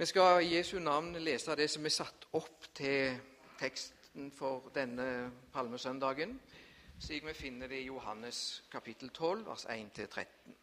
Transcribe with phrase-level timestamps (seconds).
[0.00, 3.16] Vi skal i Jesu navn lese det som er satt opp til
[3.58, 6.36] teksten for denne palmesøndagen,
[7.02, 10.54] slik vi finner det i Johannes kapittel 12, vers 1-13.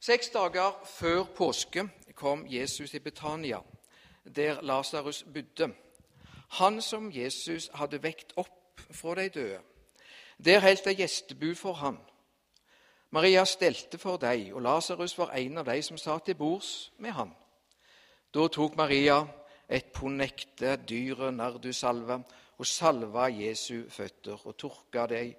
[0.00, 3.62] Seks dager før påske kom Jesus til Betania,
[4.36, 5.70] der Lasarus bodde,
[6.60, 9.62] han som Jesus hadde vekt opp fra de døde.
[10.44, 11.96] Der holdt de gjestebud for han.
[13.10, 17.16] Maria stelte for dem, og Lasarus var en av de som satt til bords med
[17.16, 17.32] han.
[18.36, 19.22] Da tok Maria
[19.64, 22.18] et ponekte dyre nardusalve
[22.60, 25.30] og salva Jesu føtter og tørka dem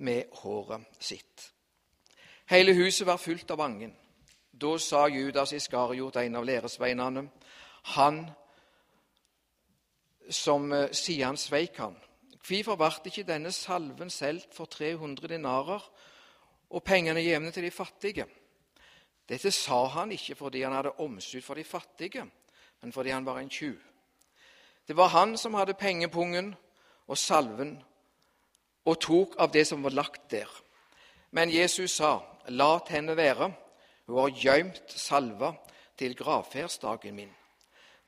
[0.00, 1.50] med håret sitt.
[2.48, 3.92] Hele huset var fullt av vangen.
[4.52, 7.28] Da sa Judas Iskariot, en av læresveinene,
[7.98, 8.24] han
[10.30, 11.98] som eh, sier han sveik han.
[12.40, 15.84] Hvorfor ble ikke denne salven solgt for 300 dinarer
[16.72, 18.32] og pengene jevne til de fattige?
[19.28, 22.24] Dette sa han ikke fordi han hadde omsut for de fattige,
[22.80, 23.78] men fordi han var en tjuv.
[24.88, 26.54] Det var han som hadde pengepungen
[27.06, 27.76] og salven
[28.84, 30.48] og tok av det som var lagt der.
[31.30, 33.52] Men Jesus sa, 'La henne være,
[34.06, 35.54] hun har gjemt salva
[35.96, 37.36] til gravferdsdagen min.'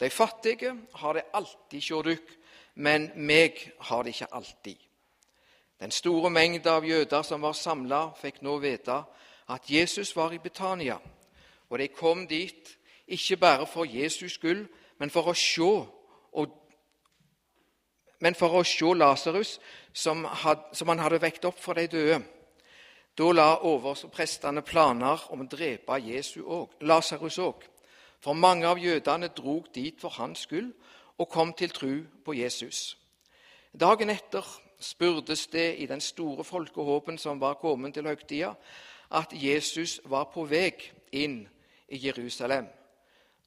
[0.00, 2.31] De fattige har det alltid hjå dykk,
[2.75, 4.77] men meg har det ikke alltid.
[5.81, 9.05] Den store mengda av jøder som var samla, fikk nå vite
[9.48, 10.98] at Jesus var i Betania,
[11.70, 14.67] og de kom dit ikke bare for Jesus skyld,
[14.98, 15.70] men for å se,
[16.33, 16.55] og,
[18.20, 19.59] men for å se Lasarus,
[19.92, 20.25] som,
[20.72, 22.22] som, han hadde vekt opp fra de døde.
[23.15, 26.00] Da la overprestene planer om å drepe
[26.81, 27.62] Lasarus òg.
[28.25, 30.72] For mange av jødene drog dit for hans skyld
[31.19, 31.92] og kom til tru
[32.25, 32.97] på Jesus.
[33.75, 34.47] Dagen etter
[34.81, 38.55] spurdes det i den store folkehåpen som var kommet til høgtida,
[39.14, 40.72] at Jesus var på vei
[41.12, 41.44] inn
[41.88, 42.66] i Jerusalem.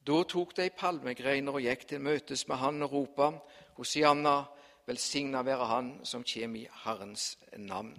[0.07, 3.31] Da tok de palmegreiner og gikk til møtes med han og ropa,
[3.77, 4.45] Hosianna,
[4.88, 7.97] velsigna være Han som kjem i Herrens navn,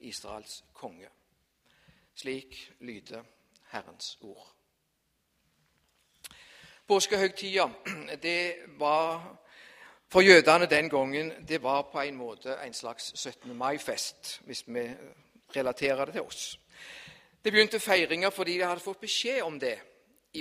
[0.00, 1.08] Israels konge.
[2.14, 3.22] Slik lyder
[3.70, 4.54] Herrens ord.
[6.88, 7.68] Påskehøgtida,
[8.22, 9.38] det var
[10.08, 13.56] for jødene den gangen det var på en måte en slags 17.
[13.56, 14.88] mai-fest, hvis vi
[15.56, 16.60] relaterer det til oss.
[17.44, 19.78] Det begynte feiringer fordi de hadde fått beskjed om det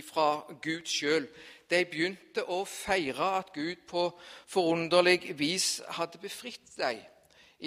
[0.05, 1.27] fra Gud sjøl.
[1.69, 4.09] De begynte å feire at Gud på
[4.47, 7.01] forunderlig vis hadde befridd dem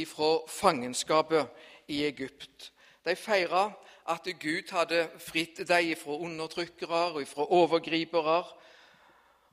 [0.06, 1.48] fra fangenskapet
[1.91, 2.70] i Egypt.
[3.04, 3.70] De feira
[4.06, 8.42] at Gud hadde fridd dem fra undertrykkere og fra overgripere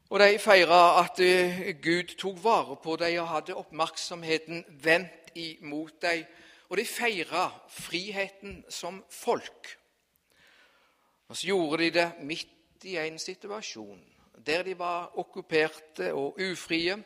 [0.09, 6.01] og de feira at eh, Gud tok vare på dem og hadde oppmerksomheten vendt imot
[6.01, 6.23] dem.
[6.69, 9.77] Og de feira friheten som folk.
[11.27, 14.03] Og så gjorde de det midt i en situasjon
[14.45, 16.97] der de var okkuperte og ufrie.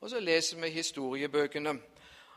[0.00, 1.74] Og så leser vi i historiebøkene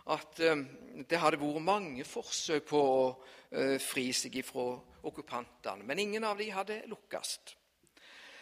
[0.10, 0.64] at eh,
[1.10, 3.04] det hadde vært mange forsøk på å
[3.52, 4.74] eh, fri seg ifra
[5.08, 7.38] okkupantene, men ingen av dem hadde lukkes.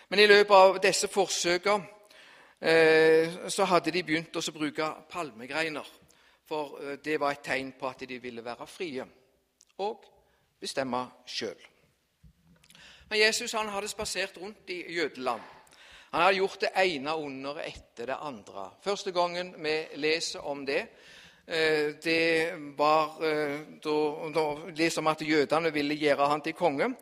[0.09, 1.85] Men i løpet av disse forsøkene
[2.59, 5.85] eh, så hadde de begynt å bruke palmegreiner.
[6.49, 9.05] For eh, det var et tegn på at de ville være frie
[9.79, 10.05] og
[10.59, 11.61] bestemme sjøl.
[13.09, 15.41] Men Jesus han hadde spasert rundt i jødeland.
[16.11, 18.71] Han hadde gjort det ene underet etter det andre.
[18.81, 20.81] Første gangen vi leser om det,
[21.47, 23.17] eh, det var
[23.83, 23.95] da,
[24.35, 24.45] da
[24.75, 26.93] leser at jødene ville gjøre han til konge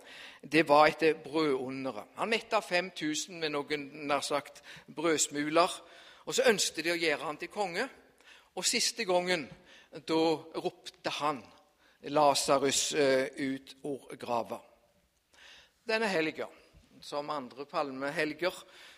[0.52, 2.03] det var etter brødunderet.
[2.16, 4.62] Han metta 5000 med noen nær sagt
[4.96, 5.72] brødsmuler.
[6.25, 7.88] Og så ønsket de å gjøre han til konge.
[8.57, 9.45] Og siste gangen,
[10.09, 10.22] da
[10.57, 11.44] ropte han
[12.09, 14.57] Lasarus ut ut ordgrava.
[15.88, 16.47] Denne helga,
[17.01, 18.53] som andre palmehelger,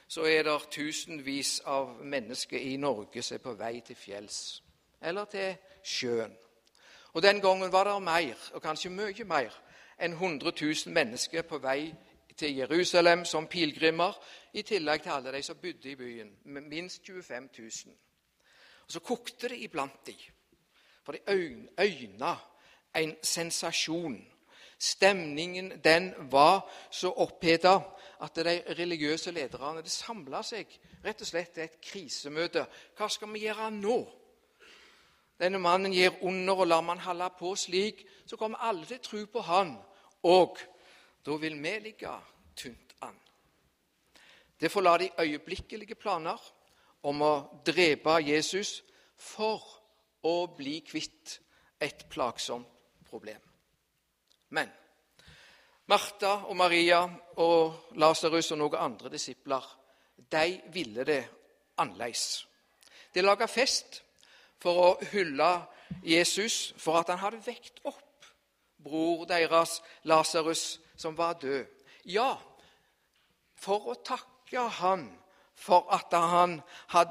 [0.07, 4.39] så er det tusenvis av mennesker i Norge som er på vei til fjells
[5.01, 6.33] eller til sjøen.
[7.13, 9.53] Og Den gangen var det mer, og kanskje mye mer,
[9.99, 11.93] enn 100 000 mennesker på vei
[12.37, 14.15] til Jerusalem som pilegrimer,
[14.53, 18.08] i tillegg til alle de som bodde i byen, med minst 25 000.
[18.89, 20.15] Og Så kokte det iblant de,
[21.03, 21.19] for de
[21.79, 22.35] øyna
[22.95, 24.25] en sensasjon.
[24.79, 27.79] Stemningen den var så oppheta
[28.21, 30.71] at de religiøse lederne det samla seg
[31.03, 32.65] rett og slett til et krisemøte.
[32.97, 33.99] Hva skal vi gjøre nå?
[35.39, 39.25] Denne mannen gir under, og lar man holde på slik, så kommer alle til tro
[39.25, 39.77] på han
[40.23, 40.57] og
[41.25, 42.11] da vil vi ligge
[42.55, 43.15] tynt an.
[44.59, 46.39] Det la de øyeblikkelige planer
[47.07, 47.33] om å
[47.65, 48.79] drepe Jesus
[49.19, 49.63] for
[50.27, 51.39] å bli kvitt
[51.79, 52.67] et plagsomt
[53.09, 53.39] problem.
[54.55, 54.69] Men
[55.89, 57.01] Martha og Maria
[57.41, 59.65] og Lasarus og noen andre disipler
[60.29, 61.23] de ville det
[61.79, 62.45] annerledes.
[63.13, 64.03] De laga fest
[64.61, 65.49] for å hylle
[66.05, 68.27] Jesus for at han hadde vekt opp
[68.83, 71.65] bror deres Lasarus, som var død.
[72.05, 72.37] Ja,
[73.55, 75.09] for å takke han
[75.59, 76.61] for at han,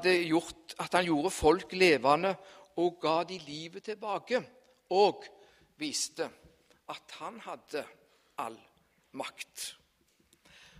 [0.03, 2.35] gjort, at han gjorde folk levende
[2.79, 4.41] og ga de livet tilbake,
[4.89, 5.23] og
[5.77, 6.29] viste
[6.89, 7.83] at han hadde
[8.39, 8.57] all
[9.19, 9.75] makt.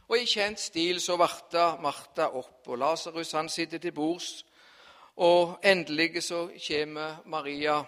[0.09, 4.45] Og I kjent stil så varta Martha opp, og Lasarus sitter til bords.
[5.21, 7.83] Og endelig så kommer Maria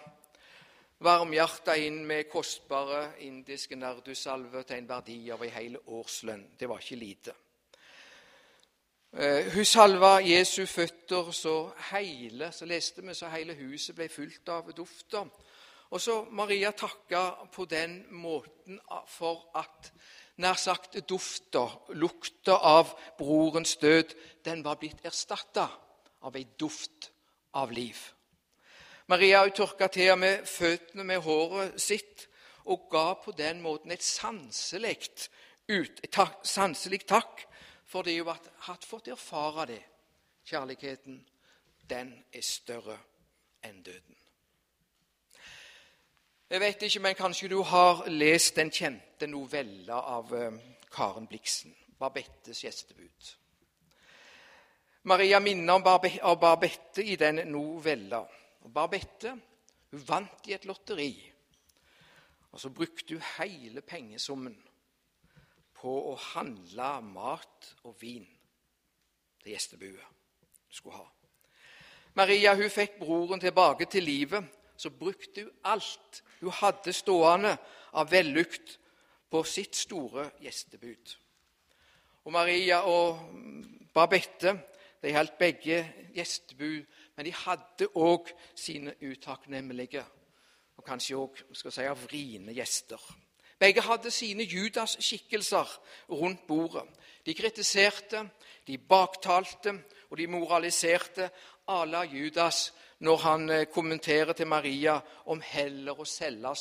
[1.02, 6.52] varmhjerta inn med kostbare indiske nardussalver til en verdi av ei hel årslønn.
[6.60, 7.34] Det var ikke lite.
[9.12, 14.48] Eh, hun salva Jesu føtter så hele, så leste vi så hele huset ble fylt
[14.50, 15.28] av dufter.
[15.92, 18.80] Og så Maria takka på den måten
[19.12, 19.92] for at
[20.40, 24.16] nær sagt dufta, lukta av brorens død,
[24.46, 25.68] den var blitt erstatta
[26.24, 27.12] av ei duft
[27.60, 28.00] av liv.
[29.12, 32.30] Maria tørka til med føttene med håret sitt
[32.64, 34.96] og ga på den måten et sanselig
[37.12, 37.51] takk
[37.92, 38.36] fordi hun
[38.68, 39.84] hadde fått erfare det.
[40.48, 41.20] Kjærligheten,
[41.90, 42.98] den er større
[43.68, 44.16] enn døden.
[46.50, 50.58] Jeg vet ikke, men Kanskje du har lest den kjente novella av eh,
[50.92, 53.36] Karen Bliksen, 'Barbettes gjestebud'.
[55.04, 55.84] Maria minner om
[56.40, 58.26] Barbette i den novella.
[58.74, 59.38] Barbette
[59.92, 61.32] hun vant i et lotteri,
[62.52, 64.58] og så brukte hun hele pengesummen
[65.82, 68.28] på å handle mat og vin
[69.42, 70.20] til gjestebuet
[70.72, 71.08] skulle ha.
[72.14, 74.44] Maria hun fikk broren tilbake til livet.
[74.78, 77.52] Så brukte hun alt hun hadde stående
[77.94, 78.80] av vellukt
[79.30, 81.12] på sitt store gjestebud.
[82.26, 83.20] Og Maria og
[83.94, 84.56] Babette
[85.02, 85.80] de holdt begge
[86.14, 86.82] gjestebud,
[87.16, 90.04] men de hadde òg sine utakknemlige
[90.78, 93.02] og kanskje òg si, vriene gjester.
[93.62, 96.88] Begge hadde sine Judas-skikkelser rundt bordet.
[97.26, 98.30] De kritiserte,
[98.68, 99.76] de baktalte
[100.10, 101.30] og de moraliserte
[101.68, 106.54] à la Judas når han eh, kommenterer til Maria om heller å selge,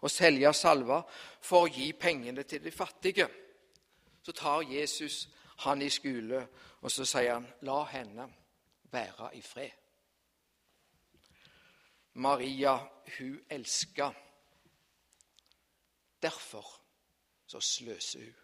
[0.00, 1.02] å selge salva
[1.40, 3.28] for å gi pengene til de fattige.
[4.22, 5.28] Så tar Jesus
[5.64, 6.46] han i skole,
[6.80, 8.28] og så sier han, 'La henne
[8.92, 9.76] være i fred'.
[12.14, 12.78] Maria,
[13.18, 14.12] hun elska
[16.22, 16.80] Derfor
[17.46, 18.34] så sløser hun.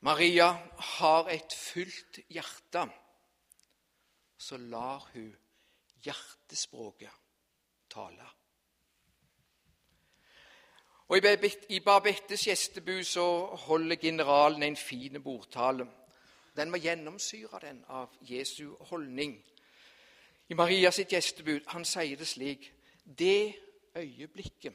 [0.00, 2.86] Maria har et fullt hjerte.
[4.38, 5.36] Så lar hun
[6.04, 7.10] hjertespråket
[7.90, 8.28] tale.
[11.08, 11.16] Og
[11.68, 15.86] I Barbettes gjestebud så holder generalen en fin bordtale.
[16.56, 19.38] Den var gjennomsyra av Jesu holdning.
[20.48, 22.72] I Marias gjestebud han sier det slik
[23.18, 23.54] Det
[23.96, 24.74] øyeblikket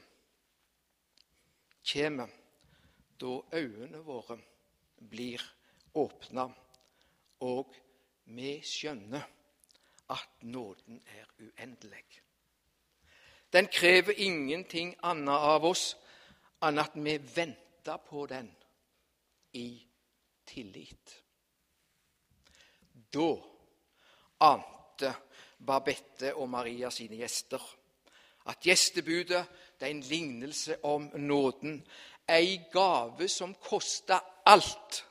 [1.92, 2.28] kommer
[3.20, 4.38] da øynene våre
[5.10, 5.42] blir
[5.94, 6.48] åpna,
[7.40, 7.74] og
[8.24, 9.24] vi skjønner
[10.10, 12.04] at nåden er uendelig.
[13.52, 15.92] Den krever ingenting annet av oss
[16.64, 18.48] enn at vi venter på den
[19.54, 19.68] i
[20.48, 21.14] tillit.
[23.14, 23.30] Da
[24.48, 25.12] ante
[25.64, 27.62] Babette og Maria sine gjester
[28.46, 29.46] at gjestebudet
[29.80, 31.86] det er en lignelse om nåden.
[32.28, 35.04] Ei gave som koster alt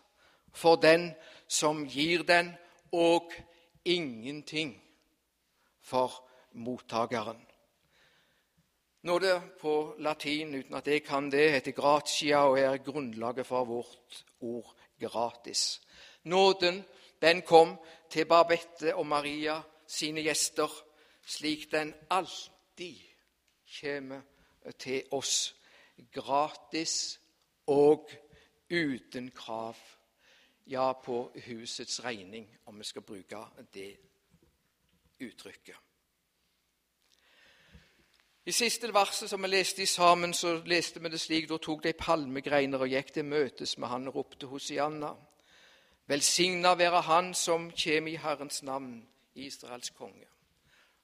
[0.53, 1.11] for den
[1.47, 2.53] som gir den,
[2.91, 3.33] og
[3.85, 4.81] ingenting
[5.81, 7.41] for mottakeren.
[9.01, 14.25] Nåde på latin, uten at jeg kan det, heter gratia og er grunnlaget for vårt
[14.39, 15.81] ord gratis.
[16.23, 16.83] Nåden
[17.21, 17.75] den kom
[18.09, 20.71] til Barbette og Maria, sine gjester,
[21.25, 23.12] slik den alltid
[23.81, 24.21] kommer
[24.79, 25.55] til oss
[26.11, 27.19] gratis
[27.67, 28.09] og
[28.71, 29.77] uten krav.
[30.67, 33.37] Ja, på husets regning, om vi skal bruke
[33.73, 33.97] det
[35.19, 35.75] uttrykket.
[38.45, 41.83] I siste verset som vi leste i sammen, så leste vi det slik Da tok
[41.83, 45.13] de palmegreiner og gikk til møtes med han og ropte Hosianna.
[46.07, 50.27] Velsigna være Han som kjem i Herrens navn, Israels konge.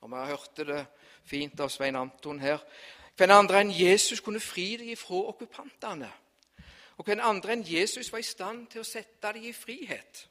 [0.01, 0.85] Og Vi har hørt det
[1.23, 2.63] fint av Svein Anton her.
[3.17, 6.09] Hvem andre enn Jesus kunne fri deg fra okkupantene?
[6.99, 10.25] Og hvem andre enn Jesus var i stand til å sette deg i frihet?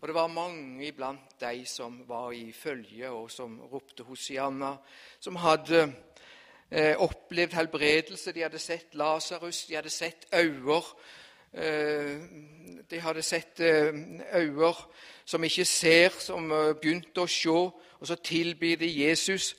[0.00, 4.74] Og det var mange iblant de som var i følge, og som ropte Hosianna,
[5.18, 5.86] som hadde
[6.70, 8.34] eh, opplevd helbredelse.
[8.36, 10.82] De hadde sett Lasarus, de hadde sett øyne.
[11.54, 12.20] Eh,
[12.90, 14.74] de hadde sett øyne
[15.24, 16.48] som ikke ser, som
[16.80, 19.54] begynte å se, og så tilbyr de Jesus.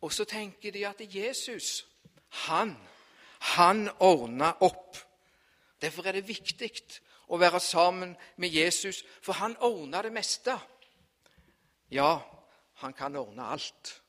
[0.00, 1.86] Og så tenker de at Jesus,
[2.48, 2.74] han,
[3.56, 4.98] han ordna opp.
[5.80, 6.70] Derfor er det viktig
[7.28, 10.56] å være sammen med Jesus, for han ordna det meste.
[11.90, 12.18] Ja,
[12.82, 14.00] han kan ordne alt.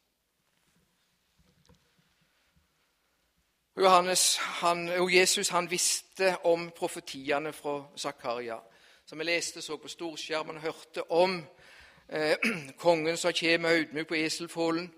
[3.78, 8.56] Johannes, han, og Jesus han visste om profetiene fra Zakaria.
[9.06, 11.44] Som vi leste, så på storskjermen og hørte om
[12.10, 12.38] eh,
[12.86, 14.94] kongen som kommer audmjuk på eselfålen.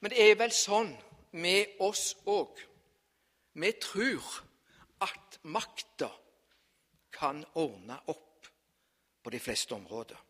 [0.00, 0.92] Men det er vel sånn
[1.32, 2.60] med oss òg.
[3.54, 4.28] Vi tror
[5.00, 6.10] at makta
[7.16, 8.50] kan ordne opp
[9.24, 10.20] på de fleste områder.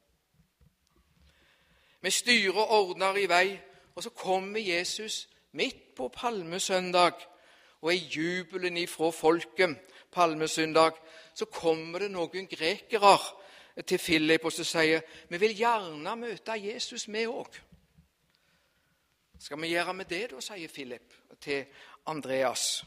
[2.01, 3.59] Vi styrer og ordner i vei,
[3.95, 7.30] og så kommer Jesus midt på palmesøndag
[7.81, 9.77] og i jubelen ifra folket
[10.13, 10.93] palmesøndag,
[11.35, 13.17] så kommer det noen grekere
[13.87, 17.61] til Philip og så sier vi vil gjerne møte Jesus, vi òg.
[19.41, 21.65] Skal vi gjøre med det, da, sier Philip til
[22.07, 22.85] Andreas,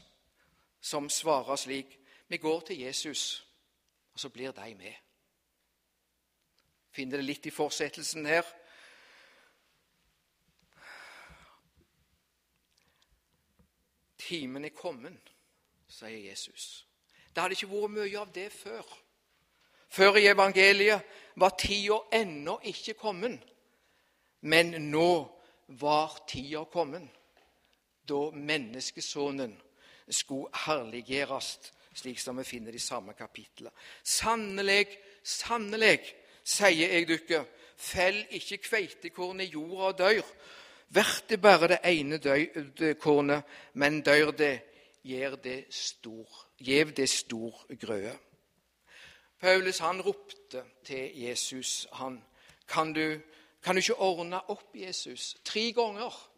[0.80, 1.98] som svarer slik
[2.28, 3.46] Vi går til Jesus,
[4.14, 4.94] og så blir de med.
[6.90, 8.46] Finner det litt i fortsettelsen her.
[14.24, 15.32] Timen er kommet,
[15.88, 16.86] sier Jesus.
[17.34, 18.84] Det hadde ikke vært mye av det før.
[19.94, 21.02] Før i evangeliet
[21.36, 23.42] var tida ennå ikke kommet.
[24.40, 25.10] Men nå
[25.80, 27.08] var tida kommet
[28.08, 29.54] da menneskesonen
[30.08, 31.54] skulle herliggjøres,
[31.94, 33.72] slik som vi finner de samme kapitlene.
[34.02, 36.00] Sannelig, sannelig,
[36.44, 37.44] sier jeg dere,
[37.76, 40.34] fell ikke kveitekorn i jorda og dør,
[40.94, 43.42] blir det bare det ene kornet,
[43.74, 44.60] men dør det,
[45.02, 48.14] gjev det stor, gjev det stor grøde.
[49.40, 52.22] Paulus han ropte til Jesus han,
[52.68, 53.18] kan du,
[53.62, 55.36] kan du ikke ordne opp, Jesus?
[55.44, 56.30] Tre ganger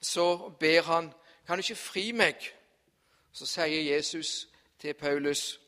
[0.00, 1.12] så ber han
[1.46, 2.36] kan du ikke fri meg.
[3.32, 5.60] Så sier Jesus til Paulus,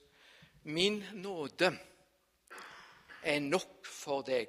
[0.63, 1.73] min nåde
[3.23, 4.49] er nok for deg,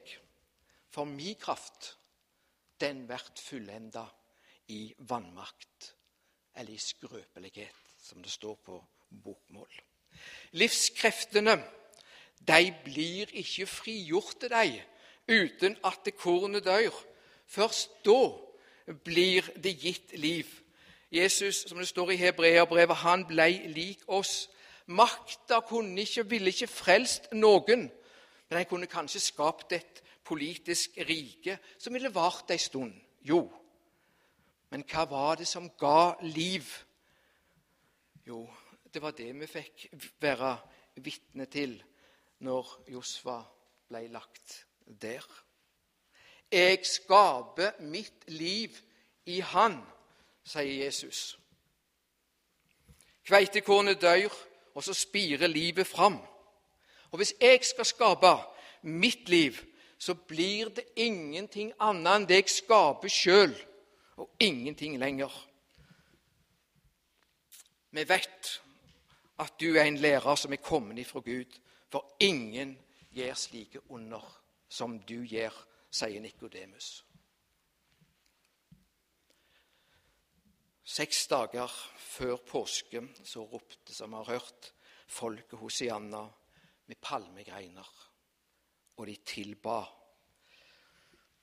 [0.89, 1.98] for min kraft
[2.82, 4.06] den vert fullenda
[4.68, 5.96] i vannmakt,
[6.56, 8.80] eller i skrøpelighet, som det står på
[9.24, 9.82] bokmål.
[10.51, 11.58] Livskreftene
[12.48, 14.80] de blir ikke frigjort til deg
[15.32, 16.92] uten at det kornet dør.
[17.48, 18.34] Først da
[19.06, 20.48] blir det gitt liv.
[21.12, 24.50] Jesus, som det står i Hebreabrevet, han ble lik oss.
[24.88, 27.86] Makta kunne ikke, ville ikke frelst noen,
[28.50, 32.94] men han kunne kanskje skapt et politisk rike som ville vart ei stund.
[33.24, 33.46] Jo,
[34.74, 36.65] men hva var det som ga liv?
[38.27, 38.48] Jo,
[38.94, 39.88] det var det vi fikk
[40.22, 40.56] være
[41.03, 41.75] vitne til
[42.44, 43.39] når Josfa
[43.89, 45.25] ble lagt der.
[46.51, 48.75] Jeg skaper mitt liv
[49.25, 49.80] i Han,
[50.44, 51.39] sier Jesus.
[53.24, 54.34] Kveitekornet dør,
[54.75, 56.18] og så spirer livet fram.
[57.12, 58.34] Og hvis jeg skal skape
[58.82, 59.58] mitt liv,
[60.03, 63.53] så blir det ingenting annet enn det jeg skaper sjøl,
[64.19, 65.31] og ingenting lenger.
[67.95, 68.50] Vi vet
[69.39, 71.55] at du er en lærer som er kommet ifra Gud,
[71.88, 72.75] for ingen
[73.15, 74.27] gjør slike under
[74.67, 75.55] som du gjør,
[75.93, 77.03] sier Nikodemus.
[80.83, 84.74] Seks dager før påske så ropte, som vi har hørt,
[85.07, 86.25] folket Hosianna
[86.89, 87.88] med palmegreiner
[89.03, 89.81] og de tilba.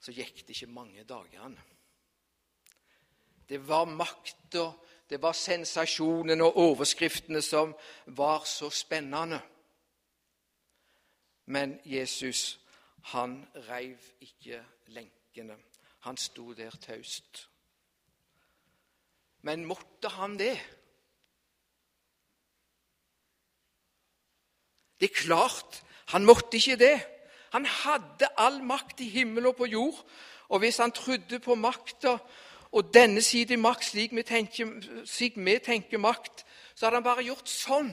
[0.00, 1.61] Så gikk det ikke mange dagene.
[3.49, 4.71] Det var makta,
[5.11, 7.75] det var sensasjonene og overskriftene som
[8.17, 9.43] var så spennende.
[11.52, 12.61] Men Jesus,
[13.12, 14.64] han reiv ikke
[14.97, 15.59] lenkene.
[16.09, 17.49] Han sto der taust.
[19.43, 20.57] Men måtte han det?
[25.00, 25.83] Det er klart,
[26.14, 27.20] han måtte ikke det.
[27.50, 29.99] Han hadde all makt i himmel og på jord.
[30.49, 32.19] Og hvis han trodde på makta
[32.73, 34.71] og denne side makt slik vi, tenker,
[35.04, 37.90] slik vi tenker makt, så hadde han bare gjort sånn.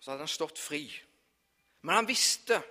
[0.00, 0.82] Så hadde han stått fri.
[1.82, 2.62] Men han visste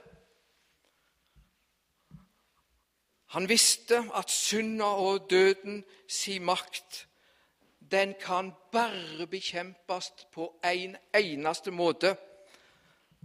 [3.28, 7.08] Han visste at synda og døden si makt,
[7.92, 12.16] den kan bare bekjempes på en eneste måte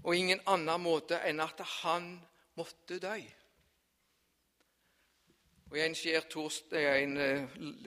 [0.04, 2.14] og ingen annen måte enn at han
[2.58, 3.16] måtte dø.
[5.72, 5.94] Og I en,
[6.28, 7.16] torsdag, en,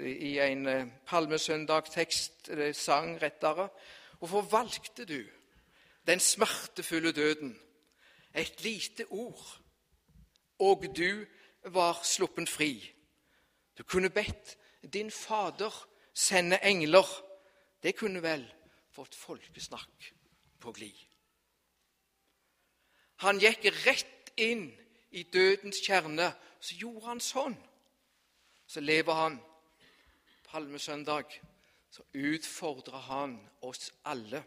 [0.02, 3.68] i en eh, palmesøndagstekst, sang rettere,
[4.18, 5.22] hvorfor valgte du
[6.08, 7.54] den smertefulle døden?
[8.36, 9.62] Et lite ord,
[10.60, 11.26] og du
[11.66, 12.92] var sluppen fri.
[13.78, 14.58] Du kunne bedt
[14.94, 17.08] din Fader sende engler.
[17.84, 18.46] Det kunne vel
[18.92, 20.14] fått folkesnakk
[20.60, 21.14] på glid.
[23.24, 24.67] Han gikk rett inn
[25.15, 26.34] i dødens kjerne.
[26.60, 27.55] Så gjorde han sånn.
[28.67, 29.38] Så lever han
[30.50, 31.29] palmesøndag.
[31.91, 34.41] Så utfordrer han oss alle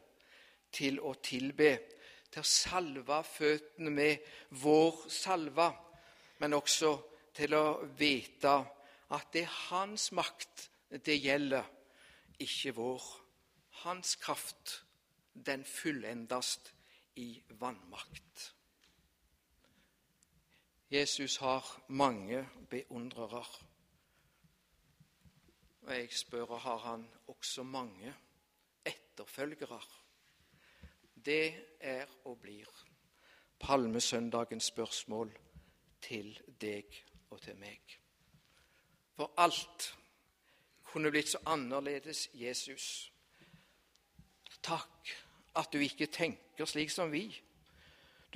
[0.74, 1.70] til å tilbe,
[2.28, 4.26] til å salve føttene med
[4.60, 5.70] vår salve,
[6.42, 6.90] men også
[7.38, 8.52] til å vite
[9.16, 10.68] at det er hans makt
[11.06, 11.64] det gjelder,
[12.38, 13.08] ikke vår.
[13.84, 14.82] Hans kraft,
[15.32, 16.58] den fullendes
[17.16, 18.57] i vannmakt.
[20.90, 23.44] Jesus har mange beundrere.
[25.82, 28.14] Og jeg spør har han også mange
[28.84, 29.80] etterfølgere.
[31.24, 32.86] Det er og blir
[33.60, 35.38] palmesøndagens spørsmål
[36.00, 36.84] til deg
[37.30, 37.98] og til meg.
[39.16, 39.96] For alt
[40.84, 43.12] kunne blitt så annerledes Jesus.
[44.62, 45.12] Takk
[45.56, 47.28] at du ikke tenker slik som vi.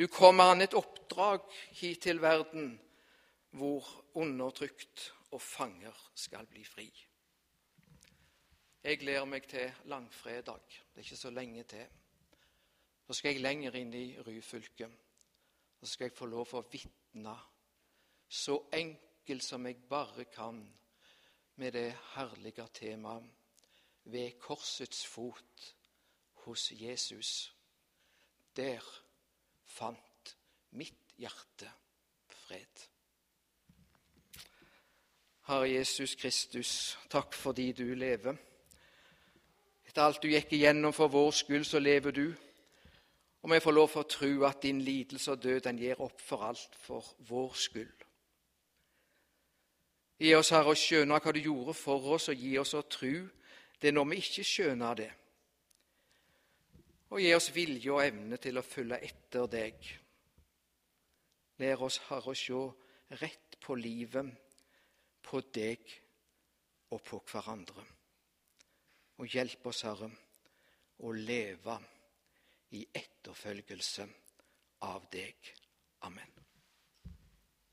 [0.02, 1.44] Du kommer han et oppdrag
[1.78, 2.72] hit til verden
[3.54, 3.86] hvor
[4.18, 6.86] undertrykt og fanger skal bli fri.
[8.82, 10.64] Jeg gleder meg til langfredag.
[10.66, 11.84] Det er ikke så lenge til.
[13.06, 14.88] Så skal jeg lenger inn i Ryfylke.
[15.78, 17.36] Så skal jeg få lov å vitne
[18.26, 20.58] så enkelt som jeg bare kan
[21.62, 23.30] med det herlige temaet
[24.10, 25.70] ved korsets fot
[26.42, 27.54] hos Jesus.
[28.56, 28.82] Der
[29.72, 30.34] fant
[30.78, 31.70] mitt hjerte
[32.28, 32.86] fred.
[35.48, 38.36] Herre Jesus Kristus, takk fordi du lever.
[39.88, 42.26] Etter alt du gikk igjennom for vår skyld, så lever du.
[43.42, 46.20] Og vi får lov for å tro at din lidelse og død den gir opp
[46.22, 48.04] for alt for vår skyld.
[50.22, 53.16] Gi oss, Herre, å skjønne hva du gjorde for oss, og gi oss å tro
[53.82, 55.10] det når vi ikke skjønner det
[57.12, 59.88] og gi oss vilje og evne til å følge etter deg.
[61.60, 64.32] Lær oss, Herre, å se rett på livet,
[65.22, 65.92] på deg
[66.90, 67.84] og på hverandre.
[69.20, 70.08] Og hjelp oss, Herre,
[71.04, 71.76] å leve
[72.72, 74.08] i etterfølgelse
[74.88, 75.52] av deg.
[76.08, 76.32] Amen.